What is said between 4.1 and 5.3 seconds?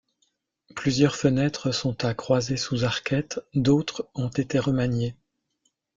ont été remaniées.